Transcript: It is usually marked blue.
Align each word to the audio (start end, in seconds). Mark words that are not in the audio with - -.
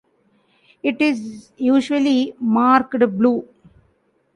It 0.81 0.99
is 0.99 1.51
usually 1.57 2.33
marked 2.39 2.97
blue. 3.15 3.47